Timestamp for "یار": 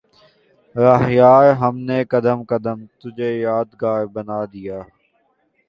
1.11-1.45